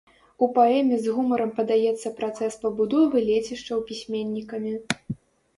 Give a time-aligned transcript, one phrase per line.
[0.45, 4.73] У паэме з гумарам падаецца працэс пабудовы лецішчаў пісьменнікамі.